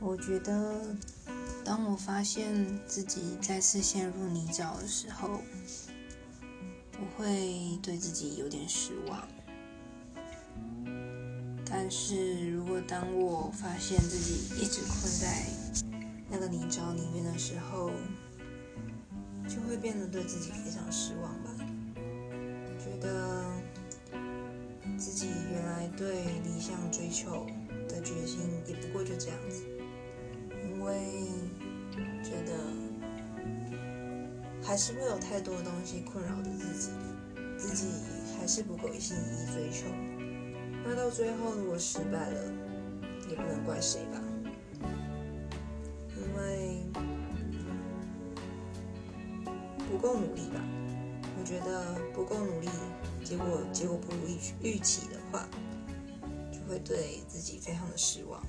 [0.00, 0.96] 我觉得，
[1.62, 5.40] 当我发现自己再次陷入泥沼的时候，
[6.98, 9.28] 我会对自己有点失望。
[11.64, 15.46] 但是如果当我发现自己一直困在
[16.28, 17.90] 那个泥沼里面的时候，
[19.46, 21.50] 就会变得对自己非常失望吧。
[22.78, 23.44] 觉得
[24.98, 27.46] 自己原来对理想追求
[27.88, 29.38] 的决心也不过就这样
[34.70, 36.90] 还是会有太多东西困扰着自己，
[37.58, 37.88] 自己
[38.38, 39.88] 还是不够一心一意追求。
[40.84, 42.52] 那到最后如果失败了，
[43.28, 44.22] 也不能怪谁吧？
[46.16, 46.84] 因为
[49.90, 50.60] 不够努力吧？
[51.40, 52.68] 我觉得不够努力，
[53.24, 54.38] 结果结果不如预
[54.74, 55.48] 预期的话，
[56.52, 58.40] 就会对自己非常的失望。